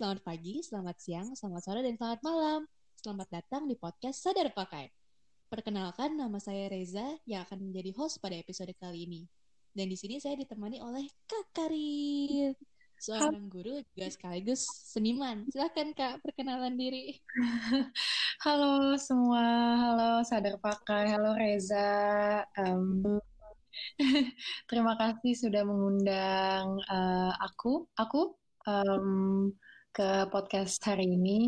selamat 0.00 0.24
pagi, 0.24 0.64
selamat 0.64 0.96
siang, 0.96 1.28
selamat 1.36 1.60
sore, 1.60 1.84
dan 1.84 1.92
selamat 1.92 2.24
malam. 2.24 2.64
Selamat 2.96 3.28
datang 3.36 3.68
di 3.68 3.76
podcast 3.76 4.24
Sadar 4.24 4.48
Pakai. 4.48 4.88
Perkenalkan, 5.52 6.16
nama 6.16 6.40
saya 6.40 6.72
Reza 6.72 7.20
yang 7.28 7.44
akan 7.44 7.68
menjadi 7.68 7.92
host 8.00 8.16
pada 8.16 8.32
episode 8.32 8.72
kali 8.80 9.04
ini. 9.04 9.28
Dan 9.76 9.92
di 9.92 10.00
sini 10.00 10.16
saya 10.16 10.40
ditemani 10.40 10.80
oleh 10.80 11.04
Kak 11.28 11.52
Karin, 11.52 12.56
seorang 12.96 13.44
guru 13.52 13.84
juga 13.92 14.08
sekaligus 14.08 14.64
seniman. 14.88 15.44
Silahkan 15.52 15.92
Kak, 15.92 16.24
perkenalan 16.24 16.80
diri. 16.80 17.20
Halo 18.48 18.96
semua, 18.96 19.44
halo 19.76 20.24
Sadar 20.24 20.56
Pakai, 20.64 21.12
halo 21.12 21.36
Reza. 21.36 22.40
Um, 22.56 23.20
terima 24.72 24.96
kasih 24.96 25.36
sudah 25.36 25.60
mengundang 25.60 26.80
uh, 26.88 27.36
aku, 27.36 27.84
aku 28.00 28.32
um, 28.64 29.52
ke 29.90 30.30
podcast 30.30 30.78
hari 30.86 31.18
ini. 31.18 31.42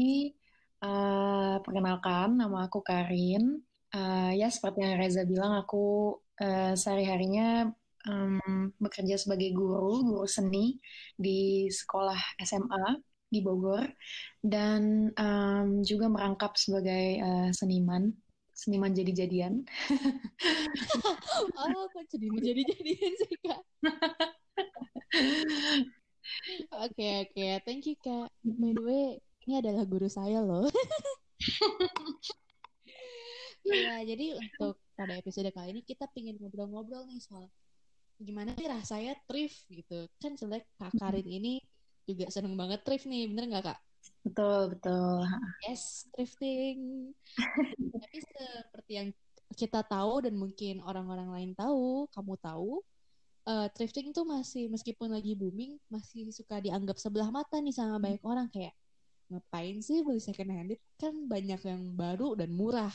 Uh, 0.82 1.62
perkenalkan, 1.62 2.42
nama 2.42 2.66
aku 2.66 2.82
Karin. 2.82 3.62
Uh, 3.94 4.34
ya, 4.34 4.50
seperti 4.50 4.82
yang 4.82 4.98
Reza 4.98 5.22
bilang, 5.22 5.62
aku 5.62 6.18
uh, 6.42 6.74
sehari-harinya 6.74 7.70
um, 8.10 8.74
bekerja 8.82 9.14
sebagai 9.14 9.54
guru, 9.54 10.02
guru 10.02 10.26
seni 10.26 10.74
di 11.14 11.70
sekolah 11.70 12.18
SMA 12.42 12.98
di 13.30 13.38
Bogor, 13.40 13.86
dan 14.42 15.14
um, 15.14 15.86
juga 15.86 16.10
merangkap 16.10 16.58
sebagai 16.58 17.22
uh, 17.22 17.50
seniman, 17.54 18.10
seniman 18.50 18.90
jadi-jadian. 18.90 19.62
oh, 21.62 21.86
kok 21.94 22.04
jadi 22.10 22.26
menjadi-jadian 22.26 23.12
sih, 23.22 23.38
Kak? 23.46 23.62
Oke 26.72 26.96
okay, 26.96 27.12
oke, 27.28 27.36
okay. 27.36 27.52
thank 27.68 27.84
you 27.84 27.96
kak. 28.00 28.32
By 28.40 28.72
the 28.72 28.80
way, 28.80 29.20
ini 29.44 29.60
adalah 29.60 29.84
guru 29.84 30.08
saya 30.08 30.40
loh. 30.40 30.64
Iya, 33.62 34.02
jadi 34.02 34.42
untuk 34.42 34.74
pada 34.98 35.14
episode 35.14 35.46
kali 35.54 35.70
ini 35.70 35.86
kita 35.86 36.10
pengen 36.10 36.34
ngobrol-ngobrol 36.42 37.06
nih 37.06 37.22
soal 37.22 37.46
gimana 38.18 38.58
sih 38.58 38.66
rasanya 38.66 39.14
thrift 39.30 39.62
gitu. 39.70 40.10
Kan 40.18 40.34
sebenarnya 40.34 40.66
Kak 40.82 40.98
Karin 40.98 41.22
ini 41.30 41.62
juga 42.02 42.26
seneng 42.26 42.58
banget 42.58 42.82
thrift 42.82 43.06
nih, 43.06 43.30
bener 43.30 43.46
nggak 43.54 43.70
Kak? 43.70 43.78
Betul, 44.26 44.74
betul. 44.74 45.30
Yes, 45.62 46.10
thrifting. 46.10 47.14
Tapi 47.78 48.18
seperti 48.18 48.92
yang 48.98 49.08
kita 49.54 49.86
tahu 49.86 50.26
dan 50.26 50.34
mungkin 50.34 50.82
orang-orang 50.82 51.30
lain 51.30 51.52
tahu, 51.54 52.10
kamu 52.10 52.34
tahu, 52.42 52.82
uh, 53.46 53.66
thrifting 53.74 54.14
tuh 54.14 54.22
masih 54.26 54.70
meskipun 54.70 55.10
lagi 55.10 55.34
booming 55.34 55.78
masih 55.90 56.30
suka 56.30 56.62
dianggap 56.62 56.98
sebelah 56.98 57.30
mata 57.30 57.58
nih 57.58 57.74
sama 57.74 57.98
hmm. 57.98 58.04
banyak 58.04 58.22
orang. 58.24 58.48
Kayak 58.52 58.74
ngapain 59.32 59.78
sih 59.80 60.04
beli 60.04 60.20
second 60.22 60.50
hand? 60.52 60.74
Kan 61.00 61.26
banyak 61.26 61.60
yang 61.64 61.82
baru 61.94 62.38
dan 62.38 62.50
murah. 62.54 62.92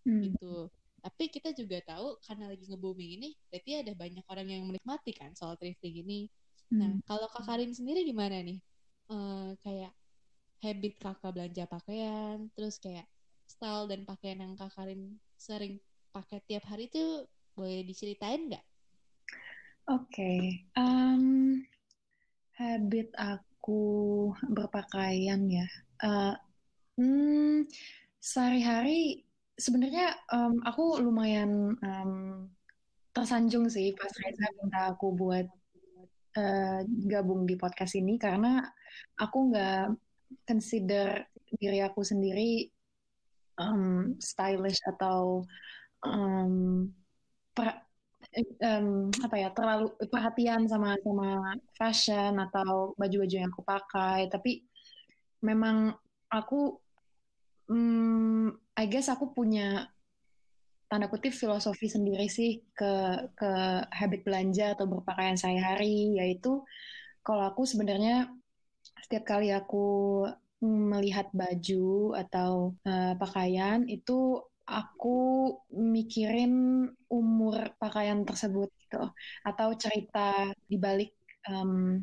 Hmm. 0.00 0.24
gitu. 0.24 0.72
Tapi 1.00 1.32
kita 1.32 1.56
juga 1.56 1.80
tahu 1.84 2.20
karena 2.20 2.52
lagi 2.52 2.64
nge-booming 2.68 3.10
ini 3.20 3.28
berarti 3.48 3.80
ada 3.80 3.92
banyak 3.96 4.24
orang 4.28 4.48
yang 4.48 4.62
menikmati 4.68 5.16
kan 5.16 5.32
soal 5.32 5.56
thrifting 5.56 6.04
ini. 6.04 6.28
Nah, 6.72 6.88
hmm. 6.88 7.00
nah 7.00 7.04
kalau 7.08 7.26
kak 7.32 7.44
Karin 7.48 7.72
sendiri 7.72 8.04
gimana 8.04 8.40
nih? 8.44 8.60
Uh, 9.10 9.56
kayak 9.64 9.90
habit 10.60 10.94
kakak 11.00 11.32
belanja 11.32 11.64
pakaian 11.66 12.46
terus 12.52 12.76
kayak 12.78 13.08
style 13.48 13.88
dan 13.88 14.04
pakaian 14.04 14.44
yang 14.44 14.52
kak 14.54 14.70
Karin 14.76 15.16
sering 15.40 15.80
pakai 16.12 16.44
tiap 16.44 16.68
hari 16.68 16.86
tuh 16.92 17.26
boleh 17.56 17.82
diceritain 17.82 18.46
nggak 18.46 18.64
okay. 19.88 20.66
um, 20.76 21.64
habit 22.58 23.08
aku 23.16 24.32
berpakaian 24.50 25.48
ya. 25.48 25.68
Uh, 26.00 26.34
hmm, 27.00 27.64
sehari-hari 28.20 29.24
sebenarnya 29.60 30.16
um, 30.32 30.60
aku 30.64 31.00
lumayan 31.04 31.76
um, 31.84 32.48
tersanjung 33.12 33.68
sih 33.68 33.92
pas 33.92 34.08
Reza 34.08 34.48
minta 34.56 34.96
aku 34.96 35.12
buat 35.12 35.46
uh, 36.40 36.80
gabung 37.04 37.44
di 37.44 37.60
podcast 37.60 37.92
ini 37.96 38.16
karena 38.16 38.64
aku 39.20 39.52
nggak 39.52 39.92
consider 40.48 41.28
diri 41.60 41.84
aku 41.84 42.00
sendiri 42.00 42.70
um, 43.60 44.16
stylish 44.16 44.80
atau 44.96 45.44
um, 46.06 46.88
um, 48.38 49.10
apa 49.22 49.36
ya 49.36 49.48
terlalu 49.50 49.90
perhatian 50.06 50.66
sama 50.70 50.94
sama 51.02 51.56
fashion 51.74 52.38
atau 52.38 52.94
baju-baju 52.94 53.34
yang 53.34 53.50
aku 53.50 53.62
pakai. 53.66 54.30
Tapi 54.30 54.62
memang 55.42 55.94
aku 56.30 56.78
um, 57.70 58.54
I 58.76 58.84
guess 58.86 59.10
aku 59.10 59.34
punya 59.34 59.88
tanda 60.90 61.06
kutip 61.06 61.30
filosofi 61.30 61.86
sendiri 61.86 62.26
sih 62.26 62.66
ke 62.74 62.92
ke 63.38 63.50
habit 63.94 64.26
belanja 64.26 64.74
atau 64.78 64.86
berpakaian 64.86 65.38
sehari-hari. 65.38 66.18
Yaitu 66.18 66.62
kalau 67.22 67.46
aku 67.46 67.66
sebenarnya 67.66 68.30
setiap 69.06 69.26
kali 69.26 69.50
aku 69.54 70.26
melihat 70.60 71.32
baju 71.32 72.12
atau 72.20 72.76
uh, 72.84 73.16
pakaian 73.16 73.88
itu 73.88 74.44
aku 74.70 75.18
mikirin 75.74 76.86
umur 77.10 77.74
pakaian 77.82 78.22
tersebut 78.22 78.70
gitu 78.78 79.02
atau 79.42 79.68
cerita 79.74 80.46
di 80.70 80.78
balik 80.78 81.10
um, 81.50 81.98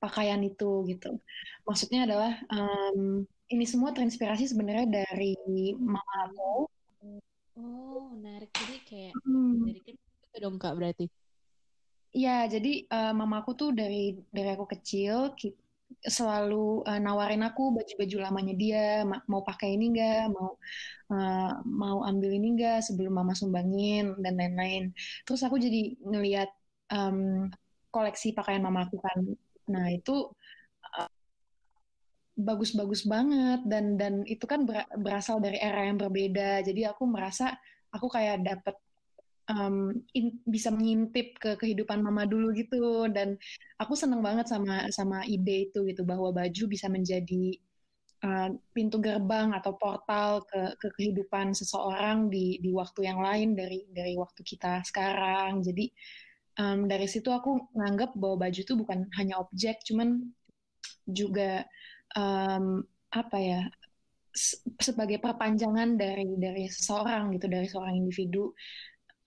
pakaian 0.00 0.40
itu 0.40 0.88
gitu. 0.88 1.20
Maksudnya 1.68 2.08
adalah 2.08 2.32
um, 2.48 3.28
ini 3.52 3.64
semua 3.68 3.92
terinspirasi 3.92 4.48
sebenarnya 4.48 5.04
dari 5.04 5.36
mama 5.76 6.14
aku. 6.24 6.64
Oh, 7.58 8.14
menarik. 8.14 8.48
Jadi 8.54 8.76
kayak 8.86 9.12
hmm. 9.26 9.66
dari 9.66 9.80
kecil 9.82 10.38
dong 10.38 10.56
Kak 10.56 10.78
berarti. 10.78 11.10
Iya, 12.08 12.48
jadi 12.48 12.88
uh, 12.88 13.12
mamaku 13.12 13.50
tuh 13.52 13.70
dari 13.76 14.16
dari 14.32 14.48
aku 14.56 14.64
kecil 14.64 15.36
selalu 16.04 16.86
uh, 16.86 17.00
nawarin 17.02 17.42
aku 17.42 17.74
baju-baju 17.74 18.16
lamanya 18.22 18.54
dia 18.54 18.84
mau 19.26 19.42
pakai 19.42 19.74
ini 19.74 19.90
enggak 19.90 20.30
mau 20.30 20.54
uh, 21.10 21.52
mau 21.64 21.98
ambil 22.06 22.30
ini 22.38 22.54
enggak 22.54 22.86
sebelum 22.86 23.12
mama 23.18 23.34
sumbangin 23.34 24.14
dan 24.22 24.38
lain-lain. 24.38 24.94
Terus 25.26 25.40
aku 25.42 25.56
jadi 25.58 25.96
ngelihat 26.00 26.50
um, 26.92 27.50
koleksi 27.90 28.36
pakaian 28.36 28.62
mama 28.62 28.86
aku 28.86 28.96
kan. 29.00 29.18
Nah 29.72 29.86
itu 29.90 30.32
uh, 30.96 31.10
bagus-bagus 32.38 33.02
banget 33.02 33.66
dan 33.66 33.98
dan 33.98 34.22
itu 34.28 34.46
kan 34.46 34.62
berasal 34.96 35.42
dari 35.42 35.58
era 35.58 35.88
yang 35.88 35.98
berbeda. 35.98 36.62
Jadi 36.62 36.86
aku 36.86 37.04
merasa 37.10 37.56
aku 37.90 38.06
kayak 38.06 38.44
dapet 38.44 38.76
um, 39.48 39.96
in, 40.14 40.38
bisa 40.44 40.68
mengintip 40.70 41.36
ke 41.40 41.56
kehidupan 41.58 42.04
mama 42.04 42.28
dulu 42.28 42.52
gitu. 42.54 43.08
Dan 43.10 43.34
aku 43.80 43.96
seneng 43.96 44.20
banget 44.20 44.48
sama 44.48 44.86
sama 44.92 45.24
ide 45.24 45.72
itu 45.72 45.84
gitu 45.88 46.04
bahwa 46.04 46.30
baju 46.30 46.62
bisa 46.68 46.86
menjadi 46.86 47.56
uh, 48.24 48.48
pintu 48.72 49.00
gerbang 49.00 49.56
atau 49.56 49.74
portal 49.76 50.44
ke 50.46 50.76
ke 50.78 50.88
kehidupan 51.00 51.56
seseorang 51.56 52.28
di 52.28 52.60
di 52.60 52.70
waktu 52.70 53.08
yang 53.08 53.20
lain 53.24 53.56
dari 53.56 53.88
dari 53.90 54.14
waktu 54.14 54.40
kita 54.44 54.84
sekarang. 54.86 55.64
Jadi 55.64 55.90
um, 56.60 56.86
dari 56.90 57.06
situ 57.08 57.30
aku 57.32 57.72
nganggap 57.72 58.12
bahwa 58.18 58.48
baju 58.48 58.60
itu 58.60 58.74
bukan 58.76 59.08
hanya 59.16 59.40
objek 59.40 59.80
cuman 59.86 60.28
juga 61.08 61.64
um, 62.18 62.84
apa 63.08 63.38
ya 63.40 63.62
sebagai 64.78 65.18
perpanjangan 65.18 65.96
dari 65.96 66.36
dari 66.36 66.68
seseorang 66.68 67.34
gitu 67.34 67.48
dari 67.48 67.66
seorang 67.66 67.96
individu 67.96 68.52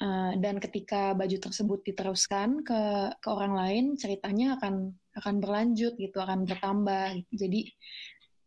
Uh, 0.01 0.34
dan 0.41 0.57
ketika 0.57 1.13
baju 1.13 1.38
tersebut 1.38 1.86
diteruskan 1.86 2.65
ke 2.65 2.81
ke 3.21 3.30
orang 3.30 3.53
lain, 3.53 3.86
ceritanya 3.94 4.57
akan 4.57 4.89
akan 5.13 5.36
berlanjut 5.38 5.94
gitu, 6.01 6.18
akan 6.18 6.50
bertambah. 6.50 7.21
Jadi 7.30 7.69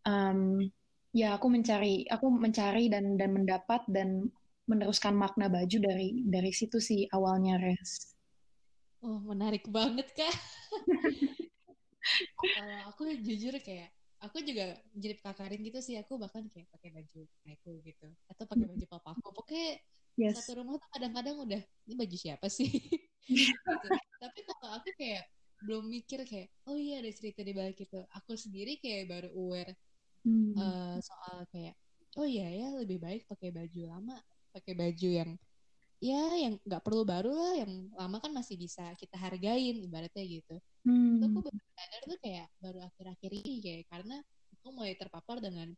um, 0.03 0.59
ya 1.15 1.39
aku 1.39 1.47
mencari, 1.47 2.11
aku 2.11 2.27
mencari 2.27 2.91
dan 2.91 3.15
dan 3.15 3.31
mendapat 3.31 3.87
dan 3.87 4.35
meneruskan 4.67 5.15
makna 5.15 5.47
baju 5.47 5.79
dari 5.79 6.27
dari 6.27 6.51
situ 6.51 6.83
sih 6.83 7.07
awalnya 7.15 7.63
res. 7.63 8.19
Oh 9.05 9.23
menarik 9.23 9.71
banget 9.71 10.11
kak. 10.11 10.35
Kalau 12.43 12.79
aku 12.91 13.15
jujur 13.23 13.55
kayak 13.63 13.95
aku 14.25 14.41
juga 14.41 14.81
jadi 14.97 15.21
kakarin 15.21 15.61
gitu 15.61 15.79
sih 15.85 16.01
aku 16.01 16.17
bahkan 16.17 16.49
kayak 16.49 16.67
pakai 16.73 16.91
baju 16.97 17.21
aku 17.45 17.71
gitu 17.85 18.09
atau 18.33 18.45
pakai 18.49 18.67
baju 18.73 18.85
papaku 18.89 19.29
pokoknya 19.37 19.69
yes. 20.19 20.43
satu 20.43 20.63
rumah 20.63 20.79
tuh 20.79 20.89
kadang-kadang 20.95 21.37
udah 21.43 21.63
ini 21.87 21.95
baju 21.95 22.17
siapa 22.17 22.47
sih 22.51 22.71
gitu. 23.29 23.71
tapi 24.21 24.39
kalau 24.47 24.69
aku 24.79 24.91
kayak 24.99 25.25
belum 25.65 25.85
mikir 25.89 26.27
kayak 26.29 26.53
oh 26.69 26.77
iya 26.77 27.01
ada 27.01 27.11
cerita 27.15 27.41
di 27.41 27.53
balik 27.57 27.79
itu 27.81 28.01
aku 28.13 28.37
sendiri 28.37 28.77
kayak 28.79 29.09
baru 29.09 29.31
aware 29.33 29.73
hmm. 30.27 30.53
uh, 30.59 30.97
soal 31.01 31.49
kayak 31.49 31.75
oh 32.21 32.27
iya 32.27 32.49
ya 32.53 32.67
lebih 32.77 33.01
baik 33.01 33.25
pakai 33.27 33.51
baju 33.51 33.81
lama 33.89 34.17
pakai 34.53 34.75
baju 34.77 35.09
yang 35.09 35.31
ya 36.05 36.21
yang 36.37 36.61
nggak 36.61 36.85
perlu 36.85 37.03
baru 37.09 37.33
lah 37.33 37.55
yang 37.65 37.73
lama 37.97 38.21
kan 38.21 38.29
masih 38.35 38.61
bisa 38.61 38.93
kita 39.01 39.17
hargain 39.17 39.81
ibaratnya 39.81 40.21
gitu 40.21 40.61
hmm. 40.85 41.17
itu 41.17 41.25
aku 41.33 41.41
baru 41.49 41.59
sadar 41.73 42.03
tuh 42.05 42.19
kayak 42.21 42.47
baru 42.61 42.79
akhir-akhir 42.85 43.31
ini 43.33 43.53
kayak 43.65 43.83
karena 43.89 44.17
aku 44.53 44.69
mulai 44.73 44.95
terpapar 45.01 45.41
dengan 45.41 45.73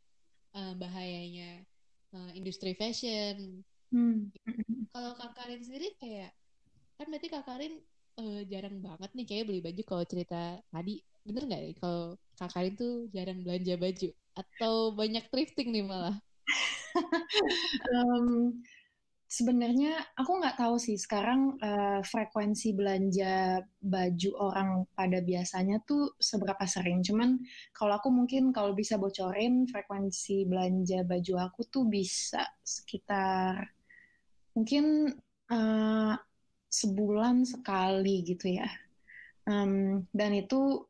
uh, 0.57 0.75
bahayanya 0.79 1.63
uh, 2.15 2.31
industri 2.33 2.73
fashion. 2.79 3.67
Hmm. 3.95 4.31
Kalau 4.95 5.13
Kak 5.15 5.33
Karin 5.37 5.63
sendiri 5.63 5.95
kayak 6.01 6.33
kan 6.97 7.07
berarti 7.13 7.29
Kak 7.29 7.45
Karin 7.45 7.75
uh, 8.19 8.41
jarang 8.49 8.81
banget 8.81 9.11
nih 9.13 9.27
kayak 9.29 9.45
beli 9.53 9.61
baju 9.61 9.83
kalau 9.85 10.05
cerita 10.09 10.57
tadi 10.73 11.05
bener 11.27 11.43
nggak 11.45 11.61
nih 11.61 11.75
kalau 11.77 12.17
Kak 12.41 12.51
Karin 12.57 12.75
tuh 12.75 12.95
jarang 13.13 13.45
belanja 13.45 13.75
baju 13.77 14.09
atau 14.33 14.75
banyak 14.97 15.25
thrifting 15.29 15.69
nih 15.77 15.85
malah? 15.85 16.17
um, 17.93 18.57
Sebenarnya 19.27 19.99
aku 20.15 20.39
nggak 20.39 20.55
tahu 20.55 20.79
sih 20.79 20.95
sekarang 20.95 21.59
uh, 21.59 21.99
frekuensi 21.99 22.79
belanja 22.79 23.59
baju 23.83 24.31
orang 24.39 24.87
pada 24.95 25.19
biasanya 25.19 25.83
tuh 25.83 26.15
seberapa 26.23 26.63
sering. 26.63 27.03
Cuman 27.03 27.43
kalau 27.75 27.99
aku 27.99 28.15
mungkin 28.15 28.55
kalau 28.55 28.71
bisa 28.71 28.95
bocorin 29.03 29.67
frekuensi 29.67 30.47
belanja 30.47 31.03
baju 31.03 31.43
aku 31.43 31.67
tuh 31.67 31.91
bisa 31.91 32.47
sekitar 32.63 33.76
mungkin 34.57 35.13
uh, 35.53 36.17
sebulan 36.73 37.45
sekali 37.45 38.25
gitu 38.25 38.57
ya. 38.57 38.67
Um, 39.47 40.03
dan 40.11 40.35
itu 40.35 40.83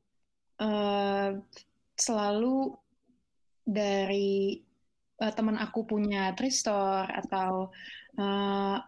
uh, 0.62 1.36
selalu 1.98 2.72
dari 3.66 4.62
uh, 5.20 5.32
teman 5.34 5.58
aku 5.58 5.84
punya 5.84 6.32
Tristor 6.38 7.10
atau 7.10 7.74
uh, 8.16 8.78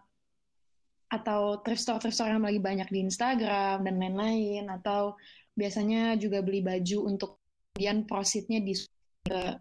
atau 1.09 1.57
thrift 1.65 1.81
store 1.81 1.97
thrift 1.97 2.15
store 2.21 2.37
yang 2.37 2.45
lagi 2.45 2.61
banyak 2.61 2.85
di 2.93 3.01
Instagram 3.01 3.81
dan 3.81 3.97
lain-lain 3.97 4.69
atau 4.69 5.17
biasanya 5.57 6.13
juga 6.21 6.45
beli 6.45 6.61
baju 6.61 7.09
untuk 7.09 7.41
kemudian 7.73 8.05
prositnya 8.05 8.61
di 8.61 8.77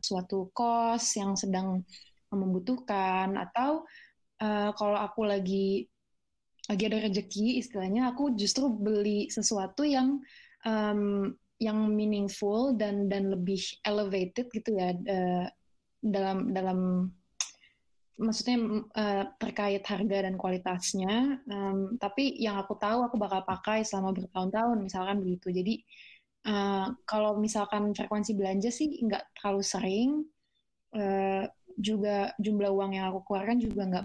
suatu 0.05 0.53
kos 0.53 1.17
yang 1.17 1.37
sedang 1.41 1.81
membutuhkan 2.29 3.33
atau 3.37 3.89
uh, 4.43 4.71
kalau 4.75 4.99
aku 4.99 5.27
lagi 5.27 5.87
lagi 6.69 6.85
ada 6.85 7.01
rezeki 7.01 7.65
istilahnya 7.65 8.13
aku 8.13 8.37
justru 8.37 8.69
beli 8.69 9.33
sesuatu 9.33 9.89
yang 9.89 10.21
um, 10.69 11.33
yang 11.59 11.91
meaningful 11.91 12.77
dan 12.77 13.11
dan 13.11 13.33
lebih 13.33 13.59
elevated 13.83 14.47
gitu 14.53 14.77
ya 14.77 14.95
uh, 14.95 15.47
dalam 16.05 16.55
dalam 16.55 17.11
maksudnya 18.19 18.83
uh, 18.99 19.25
terkait 19.39 19.83
harga 19.87 20.27
dan 20.27 20.35
kualitasnya. 20.35 21.39
Um, 21.47 21.97
tapi 22.03 22.35
yang 22.37 22.59
aku 22.59 22.75
tahu 22.75 23.07
aku 23.07 23.17
bakal 23.17 23.47
pakai 23.47 23.87
selama 23.87 24.11
bertahun-tahun, 24.11 24.79
misalkan 24.83 25.23
begitu. 25.23 25.55
Jadi 25.55 25.75
uh, 26.51 26.91
kalau 27.07 27.39
misalkan 27.39 27.95
frekuensi 27.95 28.35
belanja 28.35 28.75
sih 28.75 28.99
nggak 29.07 29.39
terlalu 29.39 29.63
sering. 29.63 30.11
Uh, 30.89 31.47
juga 31.79 32.35
jumlah 32.43 32.75
uang 32.75 32.99
yang 32.99 33.15
aku 33.15 33.23
keluarkan 33.23 33.63
juga 33.63 33.87
nggak. 33.87 34.05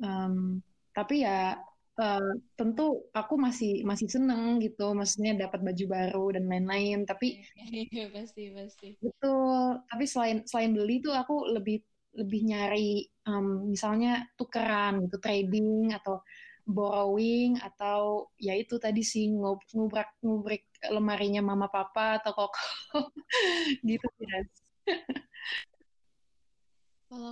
Um, 0.00 0.60
tapi 0.92 1.24
ya 1.24 1.56
uh, 2.00 2.32
tentu 2.56 3.08
aku 3.12 3.34
masih 3.36 3.84
masih 3.84 4.08
seneng 4.08 4.60
gitu, 4.60 4.92
maksudnya 4.92 5.46
dapat 5.48 5.60
baju 5.64 5.84
baru 5.88 6.24
dan 6.36 6.44
lain-lain. 6.48 7.04
Tapi 7.08 7.40
iya 7.72 8.06
pasti 8.16 8.52
pasti. 8.52 8.88
Betul. 9.00 9.80
Tapi 9.88 10.04
selain 10.04 10.38
selain 10.44 10.72
beli 10.76 11.00
tuh 11.04 11.14
aku 11.16 11.48
lebih 11.56 11.80
lebih 12.16 12.40
nyari 12.48 13.04
um, 13.28 13.68
misalnya 13.68 14.24
tukeran 14.40 15.04
gitu 15.04 15.20
trading 15.20 15.92
atau 15.92 16.24
borrowing 16.66 17.60
atau 17.62 18.26
ya 18.42 18.56
itu 18.58 18.74
tadi 18.82 19.04
sih 19.06 19.30
ngubrak 19.30 20.18
ngubrik 20.18 20.66
lemarinya 20.90 21.38
mama 21.38 21.70
papa 21.70 22.18
atau 22.18 22.32
kok 22.34 22.52
gitu 23.88 24.08
ya. 24.18 24.38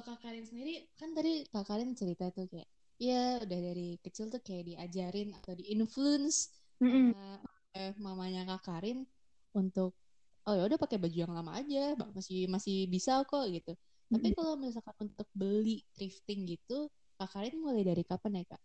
Kak 0.05 0.19
Karin 0.21 0.45
sendiri 0.45 0.85
kan 1.01 1.11
tadi 1.17 1.49
Kak 1.49 1.65
Karin 1.65 1.97
cerita 1.97 2.29
tuh 2.31 2.47
kayak 2.47 2.69
ya 3.01 3.43
udah 3.43 3.61
dari 3.73 3.99
kecil 4.05 4.31
tuh 4.31 4.39
kayak 4.45 4.71
diajarin 4.71 5.35
atau 5.35 5.57
diinfluence 5.59 6.55
mm 6.79 6.89
-hmm. 6.89 7.09
uh, 7.17 7.93
mamanya 7.99 8.47
Kak 8.47 8.69
Karin 8.69 9.09
untuk 9.57 9.97
oh 10.45 10.55
ya 10.55 10.69
udah 10.69 10.79
pakai 10.79 11.01
baju 11.01 11.17
yang 11.17 11.33
lama 11.33 11.57
aja 11.57 11.97
masih 12.13 12.47
masih 12.47 12.87
bisa 12.87 13.25
kok 13.25 13.49
gitu 13.49 13.73
tapi 14.15 14.29
kalau 14.37 14.55
misalkan 14.61 14.95
untuk 15.01 15.29
beli 15.33 15.83
thrifting 15.97 16.47
gitu, 16.47 16.93
Kak 17.17 17.35
Karin 17.35 17.59
mulai 17.59 17.83
dari 17.83 18.05
kapan 18.05 18.43
ya 18.43 18.45
Kak? 18.47 18.63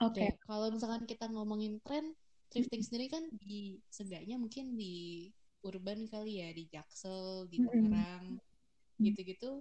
Oke. 0.00 0.16
Okay. 0.16 0.28
Kalau 0.42 0.72
misalkan 0.72 1.04
kita 1.04 1.28
ngomongin 1.28 1.78
tren, 1.84 2.16
thrifting 2.48 2.82
sendiri 2.82 3.06
kan 3.12 3.24
di 3.36 3.78
seenggaknya 3.92 4.40
mungkin 4.40 4.74
di 4.74 5.28
urban 5.62 6.08
kali 6.08 6.40
ya, 6.40 6.48
di 6.56 6.64
Jaksel, 6.72 7.46
di 7.52 7.60
Tangerang, 7.60 8.40
gitu-gitu. 8.96 9.60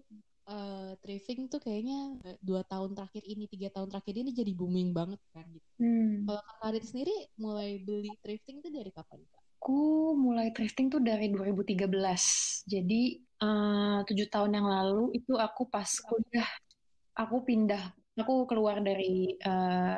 Uh, 0.50 0.98
thrifting 1.06 1.46
tuh 1.46 1.62
kayaknya 1.62 2.18
eh, 2.26 2.38
dua 2.42 2.66
tahun 2.66 2.98
terakhir 2.98 3.22
ini, 3.22 3.46
tiga 3.46 3.70
tahun 3.70 3.94
terakhir 3.94 4.18
ini 4.18 4.34
jadi 4.34 4.50
booming 4.58 4.98
banget 4.98 5.22
kan 5.30 5.46
gitu. 5.46 5.70
Hmm. 5.78 6.26
Kalau 6.26 6.42
Kak 6.42 6.58
Karin 6.66 6.86
sendiri 6.90 7.16
mulai 7.38 7.78
beli 7.86 8.10
thrifting 8.26 8.66
tuh 8.66 8.74
dari 8.74 8.90
kapan 8.90 9.22
Kak? 9.30 9.42
Aku 9.62 10.18
mulai 10.18 10.50
thrifting 10.50 10.90
tuh 10.90 11.06
dari 11.06 11.30
2013. 11.30 12.66
Jadi 12.66 13.30
Eh, 13.40 14.00
tujuh 14.04 14.28
tahun 14.28 14.52
yang 14.52 14.68
lalu 14.68 15.16
itu 15.16 15.32
aku 15.40 15.64
pas 15.72 15.88
kuliah 16.04 16.50
aku 17.16 17.40
pindah 17.48 17.96
aku 18.20 18.44
keluar 18.52 18.84
dari 18.84 19.32
uh, 19.48 19.96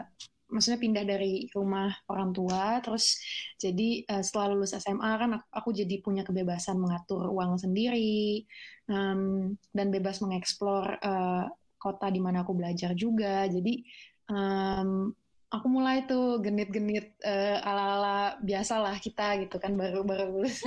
maksudnya 0.51 0.79
pindah 0.83 1.03
dari 1.07 1.47
rumah 1.55 1.89
orang 2.11 2.35
tua 2.35 2.83
terus 2.83 3.17
jadi 3.55 4.03
uh, 4.11 4.21
setelah 4.21 4.53
lulus 4.53 4.75
SMA 4.75 5.11
kan 5.17 5.39
aku, 5.39 5.47
aku 5.49 5.69
jadi 5.71 5.95
punya 6.03 6.27
kebebasan 6.27 6.75
mengatur 6.77 7.31
uang 7.31 7.57
sendiri 7.57 8.43
um, 8.91 9.55
dan 9.71 9.87
bebas 9.89 10.19
mengeksplor 10.19 10.99
uh, 10.99 11.47
kota 11.81 12.13
di 12.13 12.21
mana 12.21 12.45
aku 12.45 12.53
belajar 12.53 12.93
juga. 12.93 13.49
Jadi 13.49 13.81
um, 14.29 15.09
aku 15.49 15.65
mulai 15.65 16.05
tuh 16.05 16.37
genit-genit 16.45 17.17
uh, 17.25 17.57
ala-ala 17.65 18.37
biasalah 18.45 19.01
kita 19.01 19.41
gitu 19.41 19.57
kan 19.57 19.73
baru 19.73 20.05
baru 20.05 20.39
lulus 20.39 20.61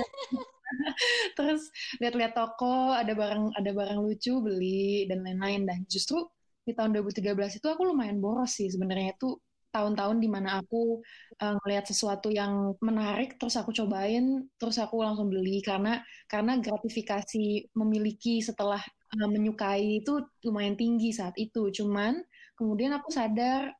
terus 1.39 1.71
lihat-lihat 2.03 2.35
toko 2.35 2.91
ada 2.91 3.15
barang 3.15 3.55
ada 3.55 3.71
barang 3.71 3.99
lucu 4.03 4.43
beli 4.43 5.07
dan 5.07 5.23
lain-lain. 5.23 5.63
Dan 5.63 5.79
justru 5.87 6.27
di 6.67 6.75
tahun 6.75 6.99
2013 6.99 7.63
itu 7.63 7.67
aku 7.71 7.87
lumayan 7.87 8.19
boros 8.19 8.59
sih 8.59 8.67
sebenarnya. 8.67 9.15
Itu 9.15 9.39
tahun-tahun 9.75 10.23
di 10.23 10.29
mana 10.31 10.63
aku 10.63 11.03
uh, 11.43 11.53
ngelihat 11.59 11.85
sesuatu 11.91 12.31
yang 12.31 12.79
menarik 12.79 13.35
terus 13.35 13.59
aku 13.59 13.75
cobain 13.75 14.47
terus 14.55 14.79
aku 14.79 15.03
langsung 15.03 15.27
beli. 15.27 15.59
Karena 15.59 15.99
karena 16.31 16.55
gratifikasi 16.63 17.75
memiliki 17.75 18.39
setelah 18.39 18.79
uh, 19.19 19.27
menyukai 19.27 19.99
itu 19.99 20.23
lumayan 20.47 20.79
tinggi 20.79 21.11
saat 21.11 21.35
itu. 21.35 21.67
Cuman 21.75 22.23
kemudian 22.55 22.95
aku 22.95 23.11
sadar 23.11 23.75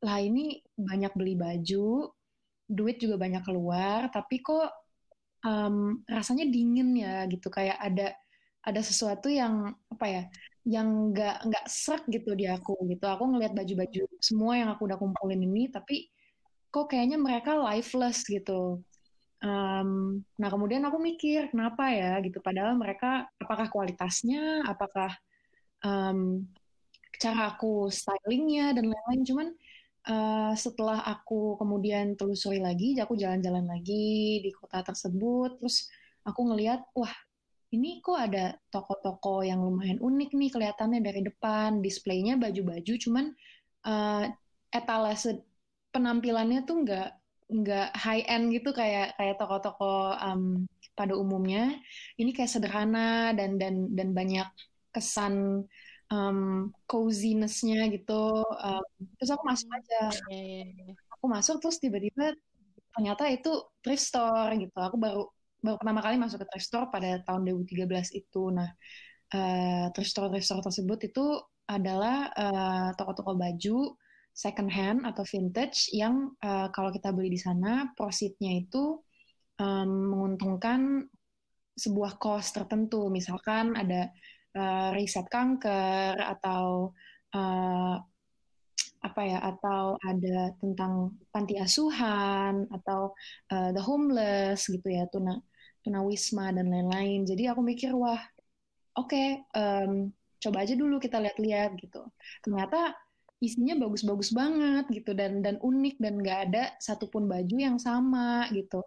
lah 0.00 0.18
ini 0.22 0.62
banyak 0.78 1.12
beli 1.18 1.34
baju 1.36 2.08
duit 2.70 3.02
juga 3.02 3.18
banyak 3.18 3.42
keluar 3.42 4.08
tapi 4.14 4.40
kok 4.40 4.70
um, 5.42 6.06
rasanya 6.06 6.46
dingin 6.46 6.94
ya 6.94 7.26
gitu. 7.26 7.50
Kayak 7.50 7.78
ada 7.82 8.14
ada 8.60 8.80
sesuatu 8.84 9.26
yang 9.32 9.72
apa 9.88 10.06
ya 10.06 10.22
yang 10.64 11.14
nggak 11.14 11.48
nggak 11.48 11.64
serak 11.66 12.04
gitu 12.08 12.36
di 12.36 12.44
aku 12.48 12.76
gitu. 12.88 13.04
Aku 13.08 13.24
ngelihat 13.30 13.56
baju-baju 13.56 14.02
semua 14.20 14.52
yang 14.60 14.68
aku 14.72 14.88
udah 14.88 14.98
kumpulin 15.00 15.40
ini 15.40 15.72
tapi 15.72 16.08
kok 16.70 16.92
kayaknya 16.92 17.16
mereka 17.16 17.56
lifeless 17.56 18.24
gitu. 18.28 18.84
Um, 19.40 20.20
nah 20.36 20.52
kemudian 20.52 20.84
aku 20.84 21.00
mikir 21.00 21.48
kenapa 21.48 21.88
ya 21.92 22.20
gitu? 22.20 22.44
Padahal 22.44 22.76
mereka 22.76 23.24
apakah 23.40 23.72
kualitasnya? 23.72 24.68
Apakah 24.68 25.16
um, 25.80 26.44
cara 27.16 27.56
aku 27.56 27.88
stylingnya 27.88 28.76
dan 28.76 28.88
lain-lain? 28.88 29.24
Cuman 29.24 29.48
Uh, 30.00 30.56
setelah 30.56 31.04
aku 31.04 31.60
kemudian 31.60 32.16
telusuri 32.16 32.56
lagi, 32.56 32.96
aku 32.96 33.20
jalan-jalan 33.20 33.68
lagi 33.68 34.40
di 34.40 34.48
kota 34.48 34.80
tersebut, 34.80 35.60
terus 35.60 35.92
aku 36.24 36.40
ngelihat, 36.48 36.80
wah 36.96 37.12
ini 37.70 38.02
kok 38.02 38.18
ada 38.18 38.58
toko-toko 38.70 39.46
yang 39.46 39.62
lumayan 39.62 40.02
unik 40.02 40.30
nih 40.34 40.50
kelihatannya 40.50 41.00
dari 41.02 41.22
depan, 41.22 41.78
displaynya 41.78 42.34
baju-baju, 42.34 42.92
cuman 42.98 43.26
uh, 43.86 44.26
etalase 44.74 45.42
penampilannya 45.94 46.66
tuh 46.66 46.82
nggak 46.82 47.10
nggak 47.50 47.88
high 47.98 48.22
end 48.30 48.54
gitu 48.54 48.70
kayak 48.70 49.14
kayak 49.18 49.38
toko-toko 49.38 50.14
um, 50.18 50.66
pada 50.94 51.14
umumnya. 51.14 51.78
Ini 52.18 52.30
kayak 52.34 52.50
sederhana 52.50 53.34
dan 53.34 53.58
dan 53.58 53.90
dan 53.94 54.14
banyak 54.14 54.46
kesan 54.90 55.66
um, 56.10 56.70
coziness-nya 56.90 57.86
gitu. 57.94 58.42
Um, 58.42 58.86
terus 59.18 59.30
aku 59.30 59.46
masuk 59.46 59.70
aja. 59.70 60.10
Yeah, 60.30 60.66
yeah, 60.66 60.66
yeah. 60.90 60.94
Aku 61.18 61.26
masuk 61.30 61.62
terus 61.62 61.78
tiba-tiba 61.78 62.34
ternyata 62.94 63.30
itu 63.30 63.50
thrift 63.82 64.02
store 64.02 64.58
gitu. 64.58 64.74
Aku 64.74 64.98
baru 64.98 65.30
baru 65.60 65.76
pertama 65.76 66.00
kali 66.00 66.16
masuk 66.16 66.42
ke 66.42 66.46
thrift 66.52 66.66
store 66.66 66.86
pada 66.88 67.20
tahun 67.24 67.44
2013 67.48 68.16
itu. 68.16 68.42
Nah, 68.52 68.68
uh, 69.36 69.86
thrift 69.92 70.10
store 70.10 70.28
thrift 70.32 70.48
store 70.48 70.64
tersebut 70.64 70.98
itu 71.06 71.26
adalah 71.70 72.32
uh, 72.34 72.88
toko-toko 72.98 73.38
baju 73.38 73.94
second 74.34 74.70
hand 74.72 75.04
atau 75.06 75.22
vintage 75.22 75.92
yang 75.94 76.32
uh, 76.42 76.72
kalau 76.72 76.90
kita 76.90 77.12
beli 77.14 77.34
di 77.34 77.40
sana 77.40 77.92
profitnya 77.94 78.62
itu 78.62 78.98
um, 79.60 79.90
menguntungkan 80.10 81.06
sebuah 81.76 82.18
cause 82.20 82.52
tertentu, 82.52 83.08
misalkan 83.08 83.76
ada 83.76 84.10
uh, 84.56 84.90
riset 84.96 85.28
kanker 85.28 86.18
atau 86.18 86.92
uh, 87.32 87.96
apa 89.00 89.20
ya 89.24 89.40
atau 89.40 89.96
ada 90.04 90.52
tentang 90.60 91.16
panti 91.32 91.56
asuhan 91.56 92.68
atau 92.68 93.16
uh, 93.48 93.72
the 93.72 93.80
homeless 93.80 94.68
gitu 94.68 94.84
ya 94.92 95.08
tuna 95.08 95.40
tunawisma 95.84 96.52
dan 96.54 96.68
lain-lain. 96.68 97.24
Jadi 97.24 97.48
aku 97.50 97.60
mikir 97.64 97.92
wah 97.96 98.20
oke 98.98 99.10
okay, 99.10 99.40
um, 99.56 100.10
coba 100.40 100.64
aja 100.64 100.74
dulu 100.74 100.96
kita 100.96 101.20
lihat-lihat 101.20 101.76
gitu. 101.80 102.02
Ternyata 102.44 102.96
isinya 103.40 103.72
bagus-bagus 103.88 104.36
banget 104.36 104.84
gitu 104.92 105.16
dan 105.16 105.40
dan 105.40 105.56
unik 105.64 105.96
dan 105.96 106.20
nggak 106.20 106.38
ada 106.50 106.64
satupun 106.76 107.24
baju 107.24 107.56
yang 107.56 107.76
sama 107.80 108.48
gitu. 108.52 108.84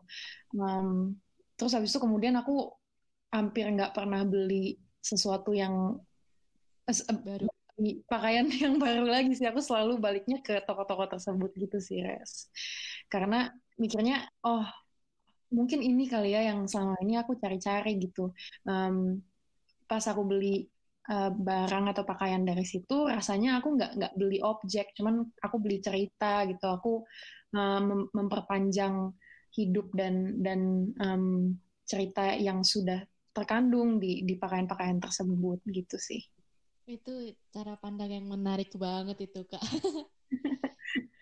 Um, 0.53 1.17
terus 1.57 1.73
habis 1.73 1.89
itu 1.89 2.01
kemudian 2.01 2.37
aku 2.37 2.69
hampir 3.33 3.65
nggak 3.65 3.97
pernah 3.97 4.21
beli 4.21 4.77
sesuatu 5.01 5.57
yang 5.57 5.97
baru. 7.25 7.49
pakaian 8.05 8.45
yang 8.63 8.77
baru 8.77 9.09
lagi 9.09 9.33
sih. 9.33 9.49
Aku 9.49 9.61
selalu 9.61 9.97
baliknya 9.97 10.41
ke 10.45 10.61
toko-toko 10.65 11.09
tersebut 11.09 11.49
gitu 11.57 11.77
sih 11.81 12.05
res. 12.05 12.49
Karena 13.09 13.49
mikirnya 13.81 14.29
oh 14.45 14.65
mungkin 15.53 15.79
ini 15.85 16.09
kali 16.09 16.33
ya 16.33 16.49
yang 16.49 16.65
selama 16.65 16.97
ini 17.05 17.21
aku 17.21 17.37
cari-cari 17.37 18.01
gitu. 18.01 18.33
Um, 18.65 19.21
pas 19.85 20.01
aku 20.09 20.25
beli 20.25 20.65
uh, 21.13 21.29
barang 21.29 21.93
atau 21.93 22.03
pakaian 22.03 22.41
dari 22.41 22.65
situ 22.65 23.05
rasanya 23.05 23.61
aku 23.61 23.77
nggak 23.77 23.91
nggak 24.01 24.13
beli 24.17 24.41
objek 24.41 24.97
cuman 24.97 25.21
aku 25.39 25.55
beli 25.61 25.79
cerita 25.79 26.43
gitu. 26.49 26.65
Aku 26.65 26.93
mem 27.53 28.09
memperpanjang 28.09 29.13
hidup 29.53 29.93
dan 29.93 30.41
dan 30.41 30.89
um, 30.97 31.53
cerita 31.85 32.33
yang 32.33 32.65
sudah 32.65 33.05
terkandung 33.29 34.01
di 34.01 34.25
di 34.25 34.33
pakaian-pakaian 34.41 34.97
tersebut 34.97 35.61
gitu 35.69 35.97
sih. 36.01 36.21
Itu 36.89 37.13
cara 37.53 37.77
pandang 37.77 38.09
yang 38.09 38.25
menarik 38.25 38.73
banget 38.73 39.29
itu 39.29 39.45
kak. 39.45 39.61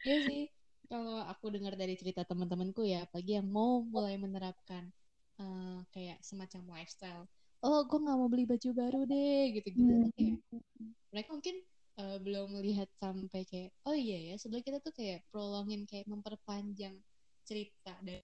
Ya 0.01 0.17
sih 0.25 0.49
kalau 0.91 1.23
aku 1.23 1.47
dengar 1.55 1.79
dari 1.79 1.95
cerita 1.95 2.27
teman-temanku 2.27 2.83
ya 2.83 3.07
pagi 3.07 3.39
yang 3.39 3.47
mau 3.47 3.79
mulai 3.79 4.19
menerapkan 4.19 4.91
uh, 5.39 5.79
kayak 5.95 6.19
semacam 6.19 6.75
lifestyle 6.75 7.23
oh 7.63 7.87
gue 7.87 7.95
nggak 7.95 8.17
mau 8.19 8.27
beli 8.27 8.43
baju 8.43 8.69
baru 8.75 9.07
deh 9.07 9.55
gitu 9.55 9.67
gitu 9.71 9.87
hmm. 9.87 10.11
kayak 10.19 10.35
mereka 11.15 11.29
mungkin 11.31 11.55
uh, 11.95 12.17
belum 12.19 12.59
melihat 12.59 12.91
sampai 12.99 13.47
kayak 13.47 13.71
oh 13.87 13.95
iya 13.95 14.33
ya 14.33 14.35
sebenarnya 14.35 14.67
kita 14.67 14.79
tuh 14.83 14.91
kayak 14.91 15.23
prolongin 15.31 15.87
kayak 15.87 16.11
memperpanjang 16.11 16.99
cerita 17.47 17.95
dan 18.03 18.19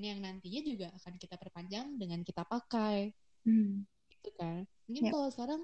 yang 0.00 0.24
nantinya 0.24 0.60
juga 0.64 0.86
akan 0.96 1.14
kita 1.20 1.36
perpanjang 1.36 2.00
dengan 2.00 2.24
kita 2.24 2.48
pakai 2.48 3.12
hmm. 3.44 3.84
gitu 4.16 4.30
kan 4.40 4.64
mungkin 4.88 5.02
yep. 5.04 5.08
Ya. 5.08 5.12
kalau 5.12 5.28
sekarang 5.28 5.60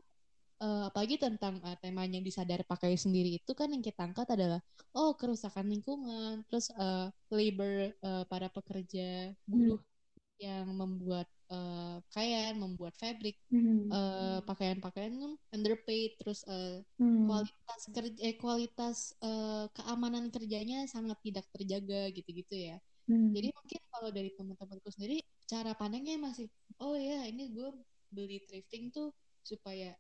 uh, 0.63 0.89
apalagi 0.89 1.19
tentang 1.19 1.59
uh, 1.67 1.77
temanya 1.83 2.23
disadar 2.23 2.63
pakai 2.63 2.95
sendiri 2.95 3.43
itu 3.43 3.53
kan 3.53 3.69
yang 3.69 3.83
kita 3.83 4.07
angkat 4.07 4.31
adalah 4.31 4.63
oh 4.95 5.19
kerusakan 5.19 5.67
lingkungan 5.67 6.47
terus 6.47 6.71
uh, 6.79 7.11
labor 7.35 7.91
uh, 8.07 8.23
para 8.31 8.47
pekerja 8.49 9.35
buruh 9.45 9.83
hmm. 9.83 10.39
yang 10.39 10.67
membuat 10.71 11.27
uh, 11.51 11.99
pakaian 12.09 12.55
membuat 12.57 12.95
fabric 12.97 13.37
hmm. 13.51 13.91
uh, 13.91 14.39
pakaian-pakaian 14.47 15.37
underpaid 15.51 16.15
terus 16.23 16.47
uh, 16.47 16.81
hmm. 16.97 17.27
kualitas 17.27 17.81
kerja 17.91 18.21
eh, 18.23 18.37
kualitas 18.39 18.97
uh, 19.21 19.67
keamanan 19.75 20.31
kerjanya 20.31 20.87
sangat 20.87 21.19
tidak 21.27 21.45
terjaga 21.51 22.09
gitu-gitu 22.15 22.73
ya 22.73 22.79
hmm. 23.11 23.35
jadi 23.35 23.49
mungkin 23.51 23.81
kalau 23.91 24.09
dari 24.15 24.31
teman-temanku 24.33 24.89
sendiri 24.95 25.21
cara 25.45 25.75
pandangnya 25.77 26.17
masih 26.23 26.49
oh 26.81 26.97
ya 26.97 27.29
ini 27.29 27.53
gue 27.53 27.69
beli 28.13 28.45
thrifting 28.49 28.93
tuh 28.93 29.13
supaya 29.43 29.93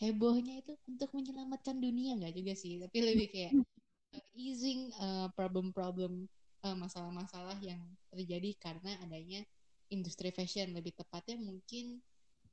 hebohnya 0.00 0.64
itu 0.64 0.72
untuk 0.88 1.12
menyelamatkan 1.12 1.76
dunia 1.76 2.16
nggak 2.16 2.32
juga 2.32 2.56
sih 2.56 2.80
tapi 2.80 2.98
lebih 3.04 3.28
kayak 3.28 3.52
uh, 4.16 4.24
easing 4.32 4.88
uh, 4.96 5.28
problem-problem 5.36 6.24
uh, 6.64 6.76
masalah-masalah 6.76 7.56
yang 7.60 7.80
terjadi 8.12 8.56
karena 8.60 8.96
adanya 9.04 9.44
industri 9.90 10.30
fashion. 10.30 10.72
Lebih 10.72 10.96
tepatnya 10.96 11.36
mungkin 11.40 12.00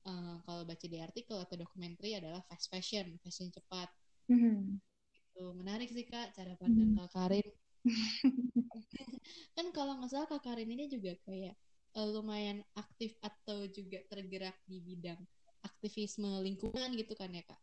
uh, 0.08 0.42
kalau 0.44 0.64
baca 0.66 0.86
di 0.86 0.98
artikel 1.00 1.38
atau 1.38 1.56
dokumenter 1.56 2.20
adalah 2.20 2.42
fast 2.48 2.68
fashion 2.68 3.16
fashion 3.22 3.54
cepat. 3.54 3.90
Mm-hmm. 4.28 4.84
itu 5.08 5.44
menarik 5.56 5.88
sih 5.88 6.04
kak 6.04 6.36
cara 6.36 6.52
pandang 6.60 6.92
mm-hmm. 6.92 7.08
kak 7.08 7.12
Karin. 7.16 7.48
Kan 9.56 9.72
kalau 9.72 9.96
nggak 10.02 10.12
salah 10.12 10.28
kak 10.28 10.44
Karin 10.44 10.68
ini 10.68 10.92
juga 10.92 11.16
kayak 11.24 11.56
uh, 11.96 12.08
lumayan 12.12 12.60
aktif 12.76 13.16
atau 13.24 13.64
juga 13.72 14.04
tergerak 14.12 14.58
di 14.68 14.84
bidang 14.84 15.22
aktivisme 15.64 16.42
lingkungan 16.44 16.90
gitu 16.98 17.14
kan 17.18 17.30
ya 17.34 17.44
kak? 17.46 17.60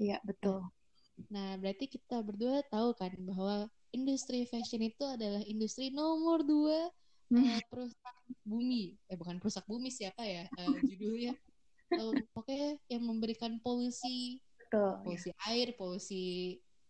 Iya 0.00 0.16
betul. 0.26 0.66
Nah 1.30 1.56
berarti 1.60 1.86
kita 1.86 2.24
berdua 2.24 2.64
tahu 2.68 2.96
kan 2.96 3.12
bahwa 3.22 3.68
industri 3.92 4.48
fashion 4.48 4.82
itu 4.82 5.04
adalah 5.04 5.44
industri 5.44 5.92
nomor 5.92 6.42
dua 6.42 6.88
uh, 7.32 7.60
perusak 7.68 8.16
bumi. 8.42 8.96
Eh 9.08 9.16
bukan 9.16 9.38
perusak 9.38 9.64
bumi 9.68 9.92
siapa 9.92 10.24
ya 10.24 10.48
uh, 10.48 10.78
judulnya? 10.90 11.36
uh, 11.98 12.12
pokoknya 12.32 12.80
yang 12.88 13.04
memberikan 13.04 13.60
polusi, 13.60 14.40
betul, 14.56 14.92
polusi 15.04 15.28
ya. 15.30 15.36
air, 15.52 15.68
polusi 15.76 16.24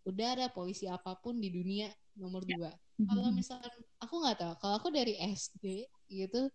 udara, 0.03 0.51
polusi 0.51 0.87
apa 0.91 1.19
pun 1.19 1.39
di 1.39 1.51
dunia 1.51 1.91
nomor 2.19 2.43
ya. 2.47 2.55
dua. 2.59 2.71
Kalau 3.03 3.35
misalkan 3.35 3.73
aku 3.99 4.15
nggak 4.23 4.39
tahu, 4.39 4.55
kalau 4.63 4.75
aku 4.79 4.89
dari 4.95 5.19
SD 5.19 5.91
gitu 6.07 6.47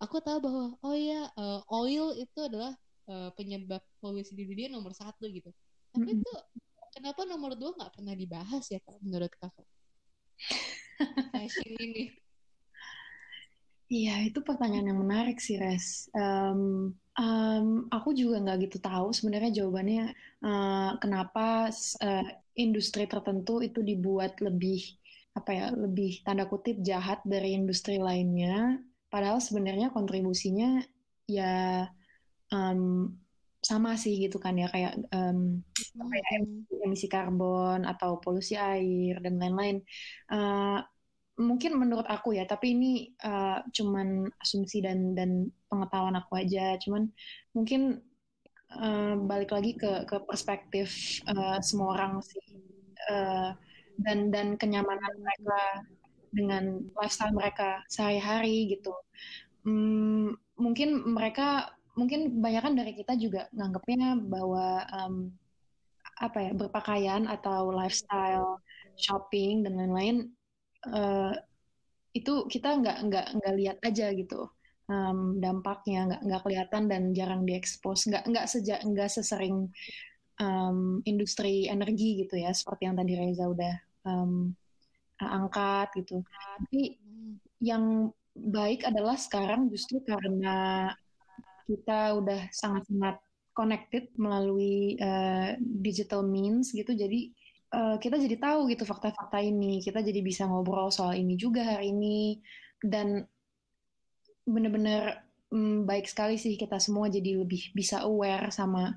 aku 0.00 0.16
tahu 0.24 0.38
bahwa 0.40 0.64
oh 0.80 0.96
ya 0.96 1.28
uh, 1.36 1.60
oil 1.68 2.16
itu 2.16 2.38
adalah 2.40 2.72
uh, 3.06 3.30
penyebab 3.36 3.84
polusi 4.00 4.32
di 4.32 4.48
dunia 4.48 4.72
nomor 4.72 4.96
satu 4.96 5.28
gitu 5.28 5.52
tapi 5.92 6.08
mm 6.08 6.16
-hmm. 6.16 6.24
itu 6.24 6.32
kenapa 6.96 7.20
nomor 7.28 7.54
dua 7.54 7.76
nggak 7.76 7.92
pernah 8.00 8.14
dibahas 8.16 8.64
ya 8.72 8.80
kak 8.80 8.98
menurut 9.04 9.32
kakak 9.36 9.68
fashion 11.36 11.76
ini 11.78 12.04
Iya, 13.90 14.30
itu 14.30 14.38
pertanyaan 14.46 14.94
yang 14.94 15.02
menarik 15.02 15.42
sih, 15.42 15.58
Res. 15.58 16.06
Um, 16.14 16.94
um, 17.18 17.90
aku 17.90 18.14
juga 18.14 18.38
nggak 18.38 18.70
gitu 18.70 18.78
tahu 18.78 19.10
sebenarnya 19.10 19.50
jawabannya 19.50 20.14
uh, 20.46 20.94
kenapa 21.02 21.74
uh, 21.98 22.26
industri 22.54 23.10
tertentu 23.10 23.58
itu 23.58 23.82
dibuat 23.82 24.38
lebih 24.38 24.94
apa 25.34 25.50
ya, 25.50 25.66
lebih 25.74 26.22
tanda 26.22 26.46
kutip 26.46 26.78
jahat 26.86 27.18
dari 27.26 27.58
industri 27.58 27.98
lainnya 27.98 28.78
Padahal 29.10 29.42
sebenarnya 29.42 29.90
kontribusinya 29.90 30.80
ya 31.26 31.86
um, 32.54 33.10
sama 33.60 33.92
sih 34.00 34.16
gitu 34.16 34.40
kan 34.40 34.56
ya 34.56 34.72
kayak 34.72 34.96
um, 35.12 35.60
kayak 36.00 36.48
emisi 36.80 37.06
karbon 37.12 37.84
atau 37.84 38.16
polusi 38.16 38.56
air 38.56 39.20
dan 39.20 39.36
lain-lain. 39.36 39.84
Uh, 40.32 40.80
mungkin 41.36 41.76
menurut 41.76 42.08
aku 42.08 42.36
ya, 42.36 42.48
tapi 42.48 42.76
ini 42.76 43.12
uh, 43.20 43.60
cuman 43.72 44.28
asumsi 44.40 44.80
dan 44.80 45.12
dan 45.12 45.52
pengetahuan 45.68 46.16
aku 46.16 46.40
aja. 46.40 46.80
Cuman 46.80 47.12
mungkin 47.52 48.00
uh, 48.80 49.14
balik 49.28 49.52
lagi 49.52 49.76
ke 49.76 50.08
ke 50.08 50.16
perspektif 50.24 51.20
uh, 51.28 51.60
semua 51.60 52.00
orang 52.00 52.24
sih 52.24 52.40
uh, 53.12 53.52
dan 54.00 54.32
dan 54.32 54.56
kenyamanan 54.56 55.12
mereka 55.20 55.60
dengan 56.30 56.82
lifestyle 56.96 57.34
mereka 57.34 57.82
sehari-hari 57.90 58.70
gitu. 58.70 58.94
Hmm, 59.66 60.34
mungkin 60.56 61.04
mereka 61.10 61.74
mungkin 61.98 62.32
kebanyakan 62.32 62.74
dari 62.78 62.92
kita 62.96 63.12
juga 63.18 63.50
nganggapnya 63.52 64.16
bahwa 64.24 64.66
um, 64.94 65.14
apa 66.20 66.38
ya 66.48 66.52
berpakaian 66.52 67.28
atau 67.28 67.72
lifestyle 67.72 68.60
shopping 68.96 69.64
dan 69.64 69.76
lain-lain 69.76 70.16
uh, 70.88 71.32
itu 72.12 72.44
kita 72.50 72.76
nggak 72.80 72.98
nggak 73.08 73.26
nggak 73.40 73.54
lihat 73.56 73.78
aja 73.84 74.12
gitu 74.12 74.50
um, 74.90 75.38
dampaknya 75.40 76.10
nggak 76.10 76.22
nggak 76.26 76.42
kelihatan 76.44 76.82
dan 76.90 77.02
jarang 77.16 77.42
diekspos 77.48 78.10
nggak 78.10 78.24
nggak 78.28 78.46
sejak 78.50 78.80
nggak 78.84 79.08
sesering 79.08 79.70
um, 80.42 81.00
industri 81.06 81.70
energi 81.70 82.26
gitu 82.26 82.36
ya 82.36 82.50
seperti 82.50 82.90
yang 82.90 82.96
tadi 82.98 83.12
Reza 83.14 83.46
udah 83.46 83.74
um, 84.04 84.52
angkat 85.26 85.92
gitu. 86.00 86.24
Tapi 86.24 86.96
yang 87.60 88.08
baik 88.32 88.88
adalah 88.88 89.18
sekarang 89.20 89.68
justru 89.68 90.00
karena 90.06 90.88
kita 91.68 92.16
udah 92.18 92.50
sangat-sangat 92.50 93.20
connected 93.54 94.08
melalui 94.16 94.96
uh, 94.98 95.54
digital 95.60 96.24
means 96.24 96.72
gitu. 96.72 96.94
Jadi 96.94 97.30
uh, 97.74 97.96
kita 98.00 98.16
jadi 98.16 98.36
tahu 98.40 98.70
gitu 98.72 98.88
fakta-fakta 98.88 99.38
ini. 99.42 99.82
Kita 99.84 100.00
jadi 100.00 100.20
bisa 100.24 100.46
ngobrol 100.46 100.90
soal 100.90 101.18
ini 101.18 101.36
juga 101.36 101.62
hari 101.66 101.92
ini 101.92 102.40
dan 102.80 103.22
benar-benar 104.48 105.22
um, 105.52 105.84
baik 105.84 106.08
sekali 106.08 106.40
sih 106.40 106.56
kita 106.56 106.80
semua 106.80 107.12
jadi 107.12 107.38
lebih 107.38 107.70
bisa 107.76 108.02
aware 108.02 108.50
sama 108.50 108.96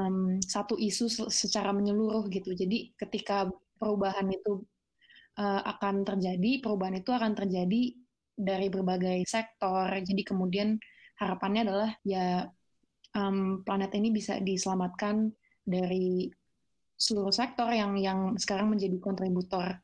um, 0.00 0.40
satu 0.42 0.76
isu 0.76 1.08
secara 1.30 1.70
menyeluruh 1.72 2.28
gitu. 2.28 2.52
Jadi 2.52 2.92
ketika 2.98 3.48
perubahan 3.78 4.28
itu 4.28 4.64
uh, 5.38 5.60
akan 5.76 6.04
terjadi, 6.04 6.60
perubahan 6.60 6.98
itu 7.00 7.10
akan 7.12 7.32
terjadi 7.32 7.82
dari 8.36 8.66
berbagai 8.72 9.22
sektor. 9.28 9.86
Jadi 9.88 10.22
kemudian 10.24 10.76
harapannya 11.20 11.62
adalah 11.68 11.90
ya 12.02 12.48
um, 13.16 13.60
planet 13.62 13.92
ini 13.96 14.10
bisa 14.10 14.40
diselamatkan 14.40 15.30
dari 15.62 16.26
seluruh 16.98 17.34
sektor 17.34 17.70
yang 17.70 17.98
yang 17.98 18.34
sekarang 18.38 18.72
menjadi 18.72 18.98
kontributor 18.98 19.78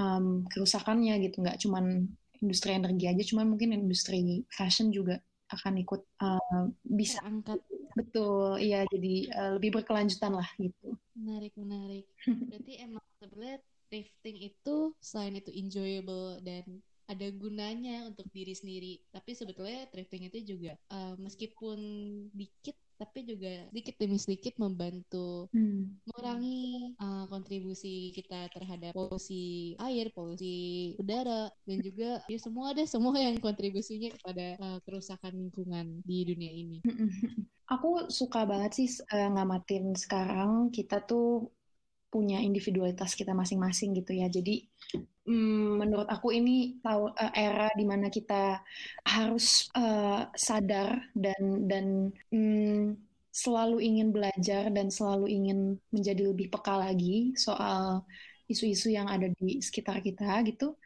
um, 0.00 0.46
kerusakannya 0.48 1.20
gitu. 1.22 1.42
Nggak 1.44 1.60
cuman 1.62 2.08
industri 2.42 2.74
energi 2.74 3.06
aja 3.06 3.22
cuman 3.22 3.46
mungkin 3.54 3.70
industri 3.76 4.42
fashion 4.50 4.90
juga 4.90 5.22
akan 5.52 5.74
ikut 5.84 6.00
uh, 6.24 6.66
bisa. 6.82 7.20
Angkat 7.22 7.60
betul 7.92 8.56
iya 8.56 8.88
jadi 8.88 9.14
uh, 9.36 9.50
lebih 9.60 9.80
berkelanjutan 9.80 10.32
lah 10.32 10.48
gitu. 10.56 10.96
Menarik 11.12 11.52
menarik. 11.60 12.08
Berarti 12.50 12.72
emang 12.80 13.04
sebenarnya 13.20 13.58
thrifting 13.92 14.48
itu 14.48 14.96
selain 15.04 15.36
itu 15.36 15.52
enjoyable 15.52 16.40
dan 16.40 16.64
ada 17.12 17.28
gunanya 17.36 18.08
untuk 18.08 18.24
diri 18.32 18.56
sendiri 18.56 19.04
tapi 19.12 19.36
sebetulnya 19.36 19.84
thrifting 19.92 20.32
itu 20.32 20.56
juga 20.56 20.72
uh, 20.88 21.12
meskipun 21.20 21.76
dikit 22.32 22.72
tapi 22.96 23.26
juga 23.26 23.50
sedikit 23.74 23.94
demi 23.98 24.14
sedikit 24.14 24.54
membantu 24.62 25.50
hmm. 25.50 26.06
mengurangi 26.06 26.94
uh, 27.02 27.26
kontribusi 27.26 28.14
kita 28.14 28.46
terhadap 28.54 28.94
polusi 28.94 29.74
air, 29.82 30.14
polusi 30.14 30.94
udara, 31.02 31.50
dan 31.66 31.78
juga 31.82 32.22
ya 32.30 32.38
semua 32.38 32.70
ada 32.70 32.86
semua 32.86 33.18
yang 33.18 33.42
kontribusinya 33.42 34.06
kepada 34.14 34.54
uh, 34.62 34.78
kerusakan 34.86 35.34
lingkungan 35.34 35.98
di 36.06 36.22
dunia 36.30 36.52
ini. 36.54 36.78
Aku 37.74 38.06
suka 38.06 38.46
banget 38.46 38.70
sih 38.78 38.88
uh, 39.10 39.34
ngamatin 39.34 39.98
sekarang 39.98 40.70
kita 40.70 41.02
tuh 41.02 41.50
punya 42.12 42.44
individualitas 42.44 43.16
kita 43.16 43.32
masing-masing 43.32 43.96
gitu 43.96 44.12
ya. 44.12 44.28
Jadi 44.28 44.68
hmm, 45.24 45.80
menurut 45.80 46.08
aku 46.12 46.36
ini 46.36 46.76
tahu 46.84 47.08
uh, 47.08 47.32
era 47.32 47.72
di 47.72 47.88
mana 47.88 48.12
kita 48.12 48.60
harus 49.08 49.72
uh, 49.72 50.28
sadar 50.36 51.00
dan 51.16 51.64
dan 51.64 51.86
um, 52.28 52.92
selalu 53.32 53.80
ingin 53.80 54.12
belajar 54.12 54.68
dan 54.68 54.92
selalu 54.92 55.32
ingin 55.32 55.80
menjadi 55.88 56.28
lebih 56.28 56.52
peka 56.52 56.76
lagi 56.76 57.32
soal 57.32 58.04
isu-isu 58.44 58.92
yang 58.92 59.08
ada 59.08 59.32
di 59.40 59.64
sekitar 59.64 60.04
kita 60.04 60.44
gitu. 60.44 60.76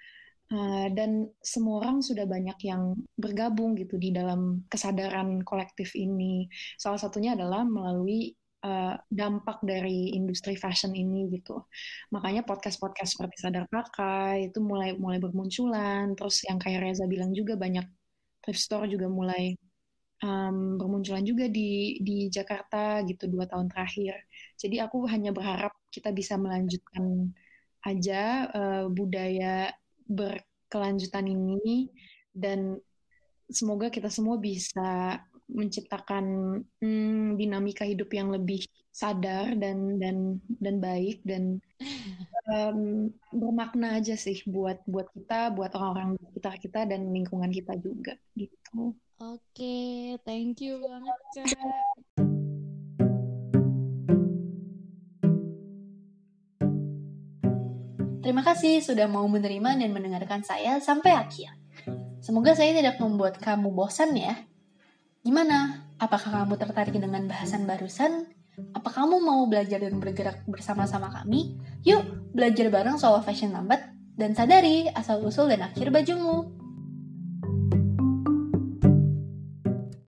Uh, 0.46 0.86
dan 0.94 1.26
semua 1.42 1.82
orang 1.82 1.98
sudah 2.06 2.22
banyak 2.22 2.54
yang 2.70 2.94
bergabung 3.18 3.74
gitu 3.74 3.98
di 3.98 4.14
dalam 4.14 4.62
kesadaran 4.70 5.42
kolektif 5.42 5.98
ini. 5.98 6.46
Salah 6.78 7.02
satunya 7.02 7.34
adalah 7.34 7.66
melalui 7.66 8.30
uh, 8.66 8.94
dampak 9.06 9.62
dari 9.62 10.10
industri 10.18 10.58
fashion 10.58 10.90
ini 10.98 11.30
gitu. 11.30 11.62
Makanya 12.10 12.42
podcast-podcast 12.42 13.14
seperti 13.14 13.36
Sadar 13.38 13.70
Pakai 13.70 14.50
itu 14.50 14.58
mulai 14.58 14.98
mulai 14.98 15.22
bermunculan. 15.22 16.18
Terus 16.18 16.42
yang 16.50 16.58
kayak 16.58 16.82
Reza 16.82 17.06
bilang 17.06 17.30
juga 17.30 17.54
banyak 17.54 17.86
thrift 18.42 18.62
store 18.62 18.90
juga 18.90 19.06
mulai 19.06 19.54
um, 20.26 20.78
bermunculan 20.80 21.22
juga 21.22 21.46
di 21.46 22.00
di 22.02 22.26
Jakarta 22.26 23.02
gitu 23.06 23.30
dua 23.30 23.46
tahun 23.46 23.70
terakhir. 23.70 24.18
Jadi 24.58 24.82
aku 24.82 25.06
hanya 25.06 25.30
berharap 25.30 25.72
kita 25.94 26.10
bisa 26.10 26.34
melanjutkan 26.34 27.30
aja 27.86 28.50
uh, 28.50 28.86
budaya 28.90 29.70
berkelanjutan 30.10 31.26
ini 31.30 31.90
dan 32.34 32.78
semoga 33.46 33.90
kita 33.94 34.10
semua 34.10 34.38
bisa 34.42 35.22
menciptakan 35.46 36.24
hmm, 36.82 37.38
dinamika 37.38 37.86
hidup 37.86 38.10
yang 38.10 38.34
lebih 38.34 38.66
sadar 38.90 39.54
dan 39.54 40.00
dan 40.00 40.40
dan 40.58 40.76
baik 40.82 41.22
dan 41.22 41.62
um, 42.50 43.10
bermakna 43.30 44.00
aja 44.00 44.16
sih 44.16 44.42
buat 44.46 44.82
buat 44.88 45.06
kita, 45.12 45.52
buat 45.54 45.70
orang-orang 45.76 46.16
di 46.18 46.24
sekitar 46.32 46.54
kita 46.58 46.80
dan 46.88 47.12
lingkungan 47.12 47.52
kita 47.52 47.76
juga 47.78 48.14
gitu. 48.34 48.96
Oke, 49.16 50.16
thank 50.28 50.60
you 50.60 50.76
banget 50.82 51.18
Kak. 51.32 51.48
Terima 58.26 58.42
kasih 58.42 58.82
sudah 58.82 59.06
mau 59.06 59.22
menerima 59.30 59.78
dan 59.78 59.94
mendengarkan 59.94 60.42
saya 60.42 60.82
sampai 60.82 61.14
akhir. 61.14 61.54
Semoga 62.18 62.58
saya 62.58 62.74
tidak 62.74 62.98
membuat 62.98 63.38
kamu 63.38 63.70
bosan 63.70 64.18
ya. 64.18 64.34
Gimana? 65.26 65.82
Apakah 65.98 66.46
kamu 66.46 66.54
tertarik 66.54 66.94
dengan 66.94 67.26
bahasan 67.26 67.66
barusan? 67.66 68.30
Apa 68.78 68.94
kamu 68.94 69.18
mau 69.18 69.42
belajar 69.50 69.82
dan 69.82 69.98
bergerak 69.98 70.46
bersama-sama 70.46 71.10
kami? 71.10 71.58
Yuk, 71.82 72.30
belajar 72.30 72.70
bareng 72.70 72.94
soal 72.94 73.18
fashion 73.26 73.50
lambat 73.50 73.90
dan 74.14 74.38
sadari 74.38 74.86
asal-usul 74.94 75.50
dan 75.50 75.66
akhir 75.66 75.90
bajumu. 75.90 76.46